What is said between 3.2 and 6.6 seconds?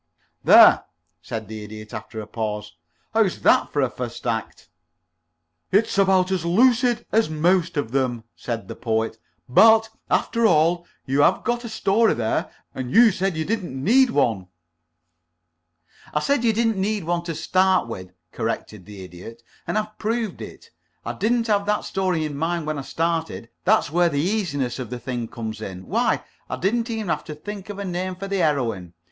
is that for a first act?" "It's about as